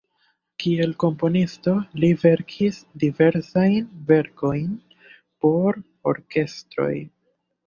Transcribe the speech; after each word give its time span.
Kiel 0.61 0.93
komponisto 1.01 1.73
li 2.03 2.09
verkis 2.23 2.79
diversajn 3.03 3.77
verkojn 4.09 4.73
por 5.45 5.79
orkestroj. 6.15 6.93